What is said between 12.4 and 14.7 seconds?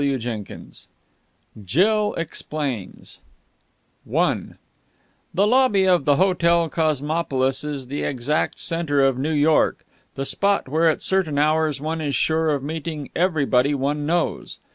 of meeting everybody one knows.